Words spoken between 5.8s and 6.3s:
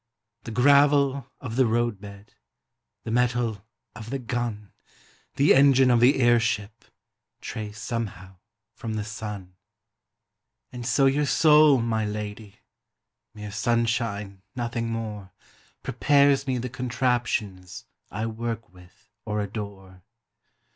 of the